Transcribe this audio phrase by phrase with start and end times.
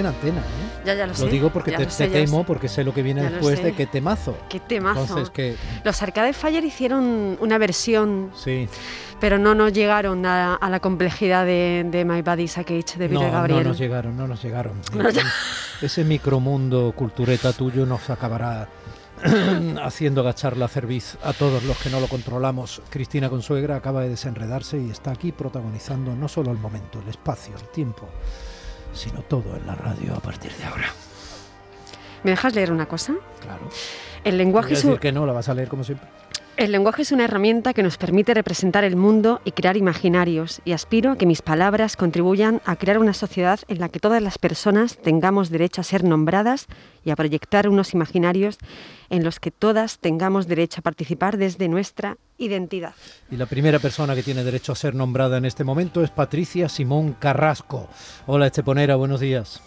[0.00, 0.82] En antena, ¿eh?
[0.84, 1.24] Ya, ya lo, sé.
[1.24, 4.36] Lo digo porque te, temo, porque sé lo que viene después de qué temazo.
[4.48, 5.02] Qué temazo.
[5.02, 5.56] Entonces, que...
[5.84, 8.30] Los Arcade Fire hicieron una versión.
[8.34, 8.68] Sí.
[9.20, 13.30] Pero no nos llegaron a, la complejidad de, de, My Body's a Cage de Peter
[13.30, 13.62] Gabriel.
[13.62, 14.80] No nos llegaron, no nos llegaron.
[15.82, 18.68] Ese micromundo cultureta tuyo nos acabará
[19.84, 22.82] haciendo agachar la cerviz a todos los que no lo controlamos.
[22.90, 27.54] Cristina Consuegra acaba de desenredarse y está aquí protagonizando no solo el momento, el espacio,
[27.56, 28.08] el tiempo
[28.92, 30.92] sino todo en la radio a partir de ahora.
[32.22, 33.14] ¿Me dejas leer una cosa?
[33.40, 33.68] Claro.
[34.24, 36.08] El lenguaje decir que no, la vas a leer como siempre.
[36.58, 40.72] El lenguaje es una herramienta que nos permite representar el mundo y crear imaginarios, y
[40.72, 44.36] aspiro a que mis palabras contribuyan a crear una sociedad en la que todas las
[44.36, 46.66] personas tengamos derecho a ser nombradas
[47.04, 48.58] y a proyectar unos imaginarios
[49.08, 52.94] en los que todas tengamos derecho a participar desde nuestra identidad.
[53.30, 56.68] Y la primera persona que tiene derecho a ser nombrada en este momento es Patricia
[56.68, 57.88] Simón Carrasco.
[58.26, 59.62] Hola, Esteponera, buenos días.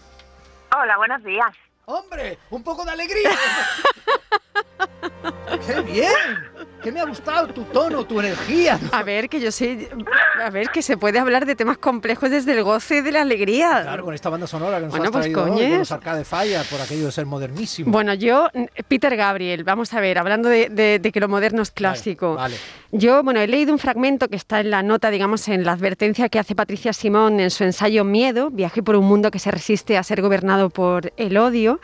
[0.80, 1.52] Hola, buenos días.
[1.86, 2.38] ¡Hombre!
[2.52, 3.31] ¡Un poco de alegría!
[5.67, 6.55] ¡Qué bien!
[6.86, 8.80] ¿Qué me ha gustado tu tono, tu energía?
[8.91, 9.89] A ver, que yo sé,
[10.39, 13.81] a ver, que se puede hablar de temas complejos desde el goce de la alegría.
[13.81, 16.23] Claro, con esta banda sonora que nos bueno, has pues traído hoy, con los Arcade
[16.23, 17.91] Fire, por aquello de ser modernísimo.
[17.91, 18.50] Bueno, yo,
[18.88, 22.36] Peter Gabriel, vamos a ver, hablando de, que lo moderno es clásico.
[22.36, 22.56] Vale,
[22.91, 26.29] Yo, bueno, he leído un fragmento que está en la nota, digamos, en la advertencia
[26.29, 29.97] que hace Patricia Simón en su ensayo Miedo, viaje por un mundo que se resiste
[29.97, 31.79] a ser gobernado por el odio,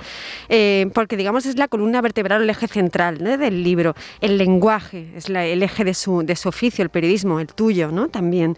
[0.47, 5.29] eh, porque, digamos, es la columna vertebral, el eje central del libro, el lenguaje, es
[5.29, 8.09] el eje de su, de su oficio, el periodismo, el tuyo, ¿no?
[8.09, 8.55] También.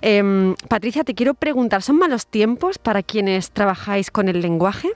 [0.00, 4.90] Em, Patricia, te quiero preguntar, ¿son malos tiempos para quienes trabajáis con el lenguaje?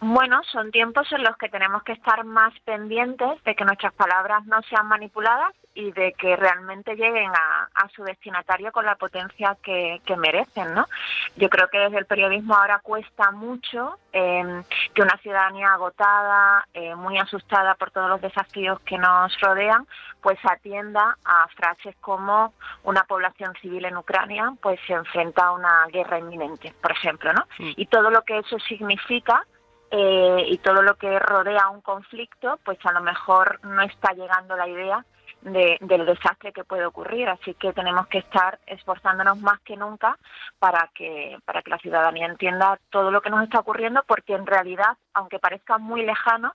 [0.00, 4.46] Bueno, son tiempos en los que tenemos que estar más pendientes de que nuestras palabras
[4.46, 10.00] no sean manipuladas y de que realmente lleguen a, su destinatario con la potencia que,
[10.16, 10.88] merecen, ¿no?
[11.36, 16.96] Yo creo que desde el periodismo ahora cuesta mucho em, que una ciudadanía agotada, eh,
[16.96, 19.86] muy asustada por todos los desafíos que nos rodean,
[20.20, 25.86] pues atienda a frases como una población civil en Ucrania pues se enfrenta a una
[25.92, 27.46] guerra inminente, por ejemplo, ¿no?
[27.58, 29.46] Y todo lo que eso significa
[29.92, 34.56] eh, y todo lo que rodea un conflicto, pues a lo mejor no está llegando
[34.56, 35.04] la idea
[35.42, 37.28] del desastre que puede ocurrir.
[37.28, 40.16] Así que tenemos que estar esforzándonos más que nunca
[40.58, 44.46] para que, para que la ciudadanía entienda todo lo que nos está ocurriendo, porque en
[44.46, 46.54] realidad, aunque parezca muy lejano,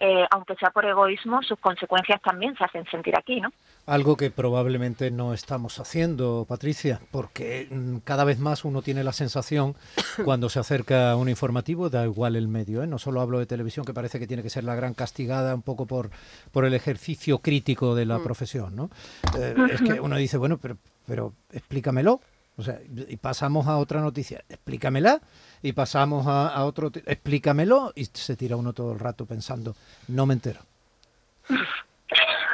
[0.00, 3.52] eh, aunque sea por egoísmo, sus consecuencias también se hacen sentir aquí, ¿no?
[3.86, 9.12] Algo que probablemente no estamos haciendo, Patricia, porque mm, cada vez más uno tiene la
[9.12, 9.76] sensación
[10.24, 12.88] cuando se acerca un informativo, da igual el medio, ¿eh?
[12.88, 15.62] no solo hablo de televisión, que parece que tiene que ser la gran castigada un
[15.62, 16.10] poco por,
[16.50, 18.24] por el ejercicio crítico de la mm.
[18.24, 18.90] profesión, ¿no?
[19.38, 22.20] Eh, es que uno dice, bueno, pero, pero explícamelo,
[22.56, 25.20] o sea, y pasamos a otra noticia, explícamela,
[25.64, 29.74] y pasamos a, otro, explícamelo, y se tira uno todo el rato pensando,
[30.08, 30.60] no me entero.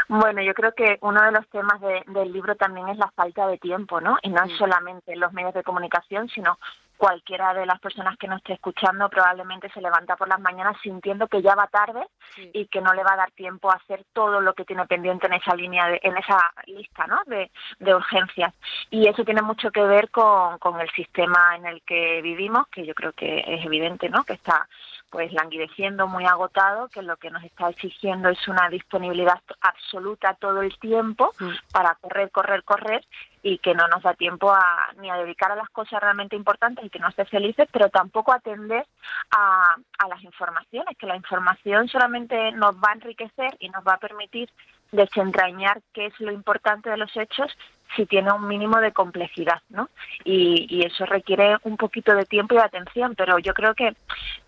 [0.07, 3.59] Bueno, yo creo que uno de los temas del libro también es la falta de
[3.59, 4.17] tiempo, ¿no?
[4.23, 6.57] Y no es solamente los medios de comunicación, sino
[7.01, 11.29] cualquiera de las personas que nos esté escuchando probablemente se levanta por las mañanas sintiendo
[11.29, 12.07] que ya va tarde
[12.53, 15.27] y que no le va a dar tiempo a hacer todo lo que tiene pendiente
[15.27, 17.23] en esa línea, de, en esa lista ¿no?
[17.25, 18.53] de, de, urgencias.
[18.91, 22.85] Y eso tiene mucho que ver con, con el sistema en el que vivimos, que
[22.85, 24.23] yo creo que es evidente, ¿no?
[24.25, 24.69] que está
[25.11, 30.63] pues languideciendo, muy agotado, que lo que nos está exigiendo es una disponibilidad absoluta todo
[30.63, 31.33] el tiempo
[31.73, 33.05] para correr, correr, correr
[33.43, 36.85] y que no nos da tiempo a, ni a dedicar a las cosas realmente importantes
[36.85, 38.87] y que nos hace felices, pero tampoco atender
[39.31, 43.95] a, a las informaciones, que la información solamente nos va a enriquecer y nos va
[43.95, 44.51] a permitir
[44.93, 47.57] desentrañar qué es lo importante de los hechos
[47.97, 49.89] si tiene un mínimo de complejidad, ¿no?
[50.25, 53.97] Y, y, eso requiere un poquito de tiempo y de atención, pero yo creo que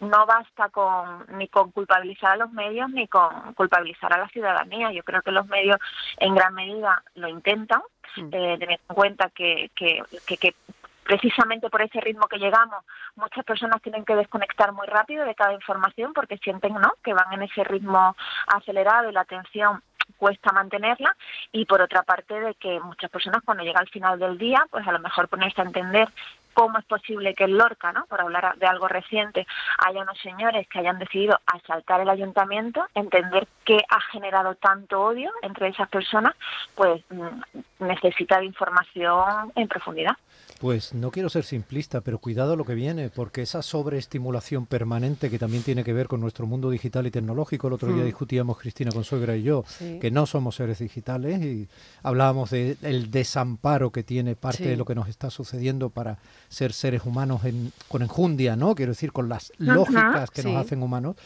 [0.02, 4.90] no basta con ni con culpabilizar a los medios ni con culpabilizar a la ciudadanía.
[4.90, 5.78] Yo creo que los medios
[6.18, 7.80] en gran medida lo intentan,
[8.16, 10.54] eh, teniendo en cuenta que, que, que, que
[11.04, 12.84] precisamente por ese ritmo que llegamos,
[13.16, 16.92] muchas personas tienen que desconectar muy rápido de cada información porque sienten ¿no?
[17.02, 18.16] que van en ese ritmo
[18.48, 19.82] acelerado y la atención
[20.16, 21.16] cuesta mantenerla
[21.52, 24.86] y por otra parte de que muchas personas cuando llega al final del día pues
[24.86, 26.08] a lo mejor ponerse a entender
[26.54, 28.06] cómo es posible que en Lorca, ¿no?
[28.06, 29.46] por hablar de algo reciente,
[29.78, 35.30] haya unos señores que hayan decidido asaltar el ayuntamiento, entender qué ha generado tanto odio
[35.42, 36.34] entre esas personas,
[36.74, 40.16] pues mm, necesita de información en profundidad.
[40.60, 45.38] Pues no quiero ser simplista, pero cuidado lo que viene, porque esa sobreestimulación permanente que
[45.38, 48.06] también tiene que ver con nuestro mundo digital y tecnológico, el otro día hmm.
[48.06, 49.64] discutíamos Cristina Consuegra y yo,
[50.00, 51.68] que no somos seres digitales y
[52.04, 56.18] hablábamos del desamparo que tiene parte de lo que nos está sucediendo para
[56.52, 57.40] ser seres humanos
[57.88, 58.74] con enjundia, ¿no?
[58.74, 61.16] Quiero decir, con las lógicas que nos hacen humanos.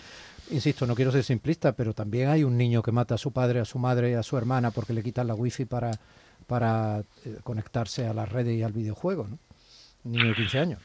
[0.51, 3.59] Insisto, no quiero ser simplista, pero también hay un niño que mata a su padre,
[3.59, 5.99] a su madre, a su hermana porque le quitan la wifi para
[6.47, 9.39] para eh, conectarse a las redes y al videojuego, ¿no?
[10.05, 10.83] Un niño de 15 años.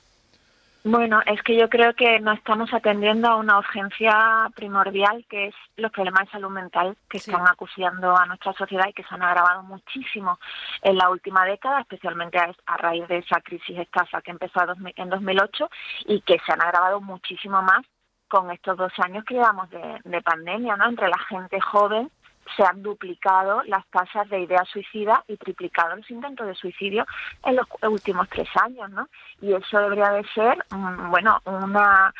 [0.83, 5.55] Bueno, es que yo creo que no estamos atendiendo a una urgencia primordial, que es
[5.77, 9.21] los problemas de salud mental que están acuciando a nuestra sociedad y que se han
[9.21, 10.39] agravado muchísimo
[10.81, 14.61] en la última década, especialmente a, raíz de esa crisis escasa que empezó
[14.95, 15.69] en 2008
[16.07, 17.85] y que se han agravado muchísimo más
[18.27, 20.89] con estos dos años que llevamos de, de pandemia, ¿no?
[20.89, 22.09] Entre la gente joven
[22.55, 27.05] se han duplicado las tasas de ideas suicida y triplicado los intentos de suicidio
[27.45, 29.07] en los últimos tres años, ¿no?
[29.41, 32.13] Y eso debería de ser, mm, bueno, una,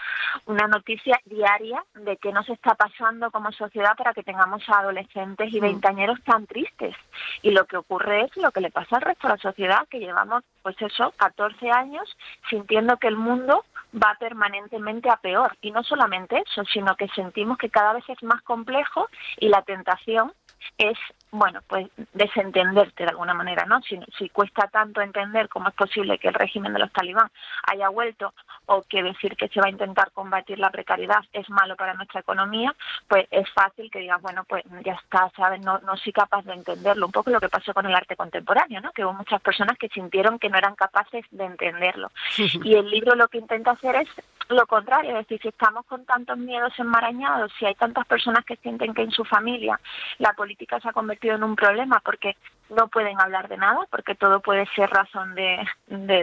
[0.45, 5.53] una noticia diaria de qué nos está pasando como sociedad para que tengamos a adolescentes
[5.53, 6.95] y veinteañeros tan tristes.
[7.41, 9.99] Y lo que ocurre es lo que le pasa al resto de la sociedad, que
[9.99, 12.17] llevamos, pues eso, 14 años
[12.49, 15.57] sintiendo que el mundo va permanentemente a peor.
[15.61, 19.07] Y no solamente eso, sino que sentimos que cada vez es más complejo
[19.37, 20.33] y la tentación
[20.77, 20.97] es
[21.31, 23.81] bueno, pues desentenderte de alguna manera, ¿no?
[23.83, 27.31] Si, si, cuesta tanto entender cómo es posible que el régimen de los talibán
[27.71, 28.33] haya vuelto
[28.65, 32.19] o que decir que se va a intentar combatir la precariedad es malo para nuestra
[32.19, 32.75] economía,
[33.07, 35.61] pues es fácil que digas, bueno, pues ya está, ¿sabes?
[35.61, 37.05] No, no soy capaz de entenderlo.
[37.05, 38.91] Un poco lo que pasó con el arte contemporáneo, ¿no?
[38.91, 42.11] Que hubo muchas personas que sintieron que no eran capaces de entenderlo.
[42.63, 44.09] Y el libro lo que intenta hacer es
[44.49, 48.57] lo contrario, es decir, si estamos con tantos miedos enmarañados, si hay tantas personas que
[48.57, 49.79] sienten que en su familia
[50.17, 52.35] la política se ha convertido en un problema porque
[52.71, 55.65] no pueden hablar de nada, porque todo puede ser razón de,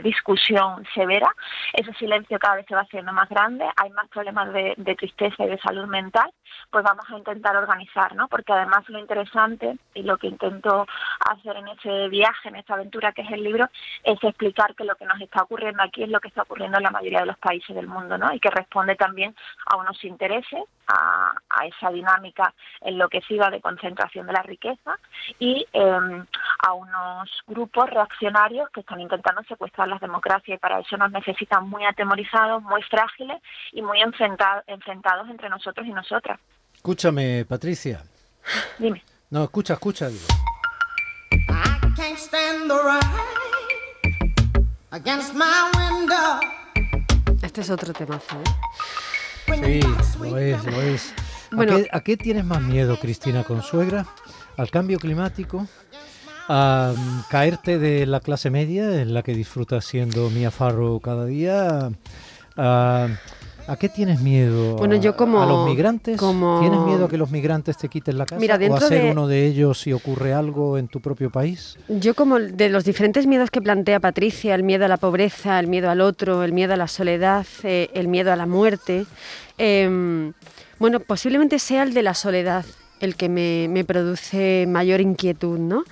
[0.03, 1.29] discusión severa,
[1.73, 5.45] ese silencio cada vez se va haciendo más grande, hay más problemas de, de, tristeza
[5.45, 6.31] y de salud mental,
[6.71, 8.29] pues vamos a intentar organizar, ¿no?
[8.29, 10.87] Porque además lo interesante y lo que intento
[11.29, 13.69] hacer en ese viaje, en esta aventura que es el libro,
[14.03, 16.85] es explicar que lo que nos está ocurriendo aquí es lo que está ocurriendo en
[16.85, 18.33] la mayoría de los países del mundo, ¿no?
[18.33, 19.35] Y que responde también
[19.67, 21.35] a unos intereses, a,
[21.67, 24.97] esa dinámica enloquecida de concentración de la riqueza
[25.39, 26.25] y em,
[26.61, 31.69] a unos grupos reaccionarios que están intentando secuestrar las democracias y para eso nos necesitan
[31.69, 33.41] muy atemorizados, muy frágiles
[33.73, 36.39] y muy enfrentados, enfrentados entre nosotros y nosotras.
[36.75, 38.03] Escúchame, Patricia.
[38.79, 39.03] Dime.
[39.31, 40.09] No, escucha, escucha.
[47.43, 48.69] Este es otro temazo, ¿eh?
[49.47, 49.81] Sí,
[50.21, 51.15] lo es, lo es.
[51.93, 54.07] ¿A, qué, tienes más miedo, Cristina Consuegra?
[54.57, 55.67] ¿Al cambio climático?
[56.49, 56.95] ¿A
[57.29, 61.91] caerte de la clase media en la que disfrutas siendo Mia Farro cada día?
[62.57, 63.09] ¿A,
[63.79, 64.77] qué tienes miedo?
[64.77, 66.19] Bueno, yo como, ¿A los migrantes?
[66.19, 68.43] ¿Tienes miedo a que los migrantes te quiten la casa?
[68.71, 71.77] ¿O a ser uno de ellos si ocurre algo en tu propio país?
[71.89, 75.67] Yo como de los diferentes miedos que plantea Patricia, el miedo a la pobreza, el
[75.67, 79.05] miedo al otro, el miedo a la soledad, eh, el miedo a la muerte,
[79.59, 80.33] Em,
[80.79, 82.65] bueno, posiblemente sea el de la soledad
[83.01, 85.85] el que me, produce mayor inquietud, ¿no?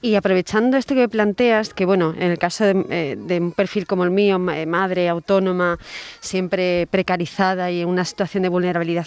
[0.00, 4.04] Y aprovechando esto que planteas, que bueno, en el caso de, eh, un perfil como
[4.04, 5.78] el mío, eh, madre autónoma,
[6.20, 9.06] siempre precarizada y en una situación de vulnerabilidad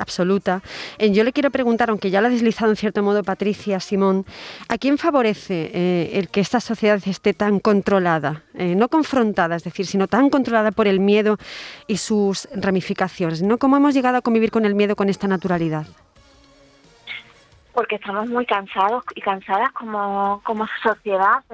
[0.00, 0.62] absoluta,
[0.98, 4.24] eh, yo le quiero preguntar, aunque ya lo ha deslizado en cierto modo Patricia Simón,
[4.68, 10.08] ¿a quién favorece el que esta sociedad esté tan controlada, no confrontada, es decir, sino
[10.08, 11.38] tan controlada por el miedo
[11.86, 13.42] y sus ramificaciones?
[13.42, 13.58] ¿no?
[13.58, 15.86] ¿Cómo hemos llegado a convivir con el miedo con esta naturalidad?
[17.76, 21.44] Porque estamos muy cansados y cansadas como, como sociedad.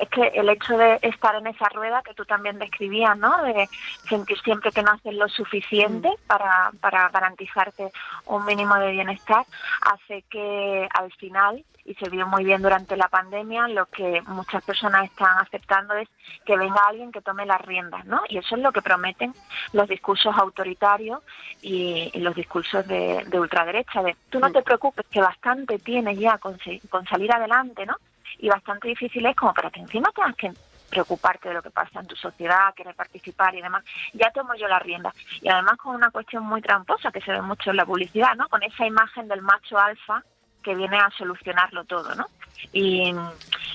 [0.00, 3.42] Es que el hecho de estar en esa rueda que tú también describías, ¿no?
[3.44, 3.68] De
[4.08, 6.26] sentir siempre que no haces lo suficiente mm.
[6.26, 7.90] para, para garantizarte
[8.26, 9.44] un mínimo de bienestar,
[9.82, 14.64] hace que al final, y se vio muy bien durante la pandemia, lo que muchas
[14.64, 16.08] personas están aceptando es
[16.44, 18.22] que venga alguien que tome las riendas, ¿no?
[18.28, 19.32] Y eso es lo que prometen
[19.72, 21.20] los discursos autoritarios
[21.62, 24.52] y, los discursos de, ultraderecha, de tú no mm.
[24.52, 26.58] te preocupes, que bastante tienes ya con,
[26.90, 27.96] con salir adelante, ¿no?
[28.38, 30.52] Y bastante difícil es como para que encima tengas que
[30.90, 34.68] preocuparte de lo que pasa en tu sociedad, querer participar y demás, ya tomo yo
[34.68, 35.12] la rienda.
[35.42, 38.48] Y además con una cuestión muy tramposa que se ve mucho en la publicidad, ¿no?
[38.48, 40.22] Con esa imagen del macho alfa
[40.62, 42.26] que viene a solucionarlo todo, ¿no?
[42.72, 43.14] Y,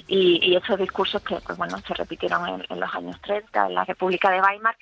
[0.07, 4.31] y, esos discursos que, pues bueno, se repitieron en los años 30, en la República
[4.31, 4.75] de Weimar,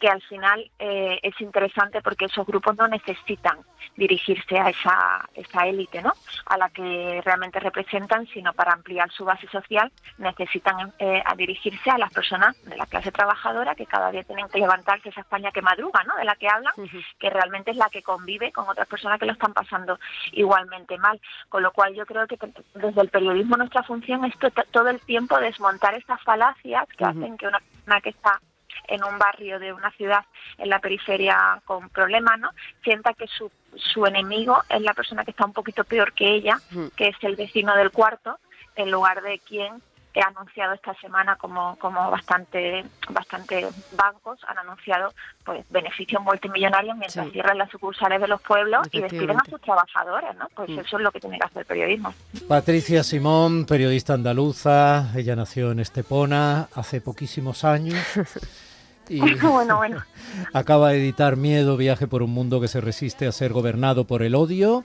[0.00, 3.58] que al final eh, es interesante porque esos grupos no necesitan
[3.96, 6.12] dirigirse a esa, esa élite ¿no?
[6.46, 11.90] a la que realmente representan, sino para ampliar su base social necesitan eh, a dirigirse
[11.90, 15.52] a las personas de la clase trabajadora que cada día tienen que levantarse esa España
[15.52, 16.16] que madruga, ¿no?
[16.16, 16.72] de la que hablan,
[17.18, 19.98] que realmente es la que convive con otras personas que lo están pasando
[20.32, 21.20] igualmente mal.
[21.48, 22.38] Con lo cual yo creo que
[22.74, 24.34] desde el periodismo nuestra función es
[24.70, 28.40] todo el tiempo desmontar estas falacias que hacen que una persona que está
[28.88, 30.24] en un barrio de una ciudad
[30.58, 32.50] en la periferia con problemas, ¿no?
[32.82, 36.58] Sienta que su, su enemigo es la persona que está un poquito peor que ella,
[36.96, 38.38] que es el vecino del cuarto,
[38.76, 39.82] en lugar de quien
[40.14, 45.12] he anunciado esta semana como, como bastante bastante bancos han anunciado
[45.44, 50.36] pues beneficios multimillonarios mientras cierran las sucursales de los pueblos y despiden a sus trabajadores,
[50.36, 50.48] ¿no?
[50.54, 52.12] Pues eso es lo que tiene que hacer el periodismo.
[52.48, 57.98] Patricia Simón, periodista andaluza, ella nació en Estepona hace poquísimos años.
[59.10, 60.04] Y bueno, bueno.
[60.54, 64.22] acaba de editar Miedo, viaje por un mundo que se resiste a ser gobernado por
[64.22, 64.84] el odio,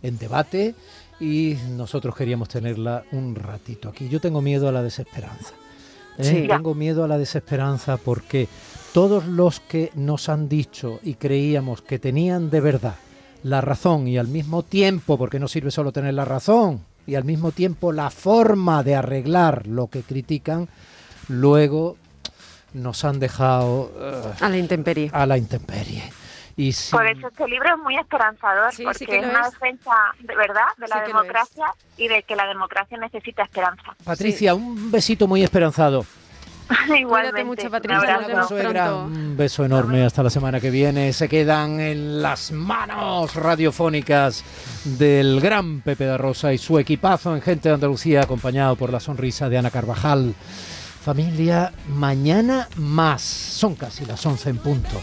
[0.00, 0.76] en debate,
[1.20, 4.08] y nosotros queríamos tenerla un ratito aquí.
[4.08, 5.54] Yo tengo miedo a la desesperanza.
[6.18, 6.46] ¿eh?
[6.48, 8.48] Tengo miedo a la desesperanza porque
[8.92, 12.94] todos los que nos han dicho y creíamos que tenían de verdad
[13.42, 17.24] la razón y al mismo tiempo, porque no sirve solo tener la razón, y al
[17.24, 20.68] mismo tiempo la forma de arreglar lo que critican,
[21.28, 21.96] luego
[22.72, 23.92] nos han dejado
[24.40, 25.10] a la intemperie.
[25.12, 26.02] A la intemperie.
[26.56, 30.86] Y Por eso este libro es muy esperanzador, porque es una defensa de verdad de
[30.86, 33.96] la democracia y de que la democracia necesita esperanza.
[34.04, 36.06] Patricia, un besito muy esperanzado.
[36.98, 37.44] Igualmente.
[37.44, 38.20] mucho, Patricia.
[38.94, 40.04] Un beso enorme.
[40.04, 41.12] Hasta la semana que viene.
[41.12, 44.44] Se quedan en las manos radiofónicas
[44.84, 49.00] del gran Pepe da Rosa y su equipazo en Gente de Andalucía, acompañado por la
[49.00, 50.34] sonrisa de Ana Carvajal.
[51.04, 53.22] Familia, mañana más.
[53.22, 55.00] Son casi las 11 en punto.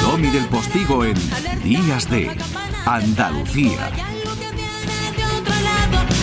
[0.00, 1.14] Tommy del Postigo en
[1.62, 2.30] Días de
[2.84, 3.90] Andalucía.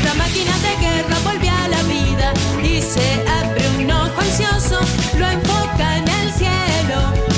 [0.03, 2.33] La máquina de guerra volvió a la vida
[2.63, 4.79] y se abre un ojo ansioso,
[5.17, 7.28] lo enfoca en el cielo.